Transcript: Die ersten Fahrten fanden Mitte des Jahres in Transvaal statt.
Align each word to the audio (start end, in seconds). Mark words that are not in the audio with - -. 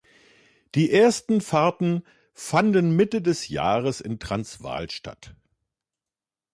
Die 0.73 0.91
ersten 0.91 1.41
Fahrten 1.41 2.01
fanden 2.33 2.95
Mitte 2.95 3.21
des 3.21 3.49
Jahres 3.49 4.01
in 4.01 4.17
Transvaal 4.17 4.89
statt. 4.89 5.35